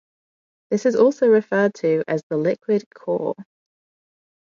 [0.71, 3.35] This is also referred to as the "liquid core".